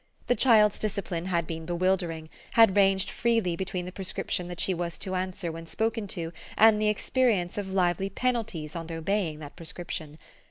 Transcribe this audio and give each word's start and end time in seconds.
The 0.25 0.33
child's 0.35 0.79
discipline 0.79 1.25
had 1.25 1.45
been 1.45 1.67
bewildering 1.67 2.29
had 2.53 2.75
ranged 2.75 3.11
freely 3.11 3.55
between 3.55 3.85
the 3.85 3.91
prescription 3.91 4.47
that 4.47 4.59
she 4.59 4.73
was 4.73 4.97
to 4.97 5.13
answer 5.13 5.51
when 5.51 5.67
spoken 5.67 6.07
to 6.07 6.33
and 6.57 6.81
the 6.81 6.89
experience 6.89 7.55
of 7.55 7.71
lively 7.71 8.09
penalties 8.09 8.75
on 8.75 8.89
obeying 8.91 9.37
that 9.37 9.55
prescription. 9.55 10.17